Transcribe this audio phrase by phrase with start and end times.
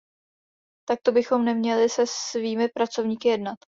[0.89, 3.59] Takto bychom neměli se svými pracovníky jednat.